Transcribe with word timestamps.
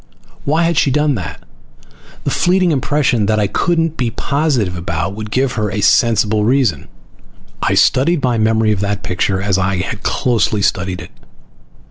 Why 0.45 0.63
had 0.63 0.79
she 0.79 0.89
done 0.89 1.13
that? 1.13 1.43
The 2.23 2.31
fleeting 2.31 2.71
impression 2.71 3.27
that 3.27 3.39
I 3.39 3.45
couldn't 3.45 3.97
be 3.97 4.09
positive 4.09 4.75
about 4.75 5.13
would 5.13 5.29
give 5.29 5.51
her 5.51 5.69
a 5.69 5.81
sensible 5.81 6.43
reason. 6.43 6.87
I 7.61 7.75
studied 7.75 8.23
my 8.23 8.39
memory 8.39 8.71
of 8.71 8.79
that 8.79 9.03
picture 9.03 9.43
as 9.43 9.59
I 9.59 9.75
had 9.75 10.01
closely 10.01 10.63
studied 10.63 11.01
it. 11.01 11.11